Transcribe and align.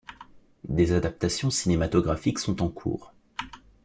Des 0.67 0.93
adaptations 0.93 1.51
cinématographiques 1.51 2.39
sont 2.39 2.63
en 2.63 2.69
cours. 2.69 3.13